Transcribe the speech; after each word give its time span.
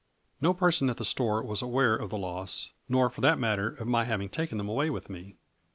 No 0.41 0.55
person 0.55 0.89
at 0.89 0.97
the 0.97 1.05
store 1.05 1.43
was 1.43 1.61
aware 1.61 1.95
of 1.95 2.09
the 2.09 2.17
loss, 2.17 2.71
nor 2.89 3.07
for 3.11 3.21
that 3.21 3.37
matter 3.37 3.67
of 3.69 3.87
my 3.87 4.03
having 4.05 4.29
taken 4.29 4.57
them 4.57 4.67
away 4.67 4.89
with 4.89 5.11
me. 5.11 5.35